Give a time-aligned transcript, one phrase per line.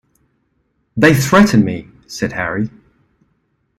[0.97, 2.71] "They threaten me," said Harry.